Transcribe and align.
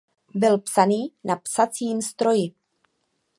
Byl 0.35 0.57
psaný 0.57 1.11
na 1.23 1.35
psacím 1.35 2.01
stroji. 2.01 2.53